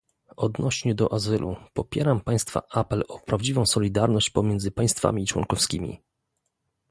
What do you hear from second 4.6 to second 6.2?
państwami członkowskimi